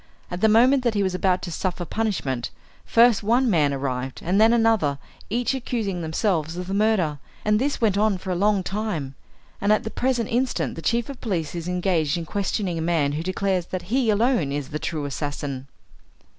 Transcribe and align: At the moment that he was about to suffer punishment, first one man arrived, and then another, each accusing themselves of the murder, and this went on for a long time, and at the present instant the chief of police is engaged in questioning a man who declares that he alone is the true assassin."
At 0.31 0.41
the 0.41 0.49
moment 0.49 0.83
that 0.83 0.95
he 0.95 1.03
was 1.03 1.13
about 1.13 1.43
to 1.43 1.51
suffer 1.51 1.85
punishment, 1.85 2.49
first 2.85 3.21
one 3.21 3.47
man 3.51 3.71
arrived, 3.71 4.19
and 4.25 4.41
then 4.41 4.51
another, 4.51 4.97
each 5.29 5.53
accusing 5.53 6.01
themselves 6.01 6.57
of 6.57 6.65
the 6.65 6.73
murder, 6.73 7.19
and 7.45 7.59
this 7.59 7.79
went 7.81 7.99
on 7.99 8.17
for 8.17 8.31
a 8.31 8.35
long 8.35 8.63
time, 8.63 9.13
and 9.61 9.71
at 9.71 9.83
the 9.83 9.91
present 9.91 10.29
instant 10.29 10.73
the 10.73 10.81
chief 10.81 11.07
of 11.07 11.21
police 11.21 11.53
is 11.53 11.67
engaged 11.67 12.17
in 12.17 12.25
questioning 12.25 12.79
a 12.79 12.81
man 12.81 13.11
who 13.11 13.21
declares 13.21 13.67
that 13.67 13.93
he 13.95 14.09
alone 14.09 14.51
is 14.51 14.69
the 14.69 14.79
true 14.79 15.05
assassin." 15.05 15.67